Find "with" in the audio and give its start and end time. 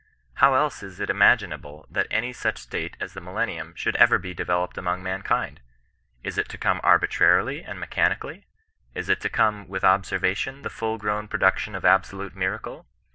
9.67-9.83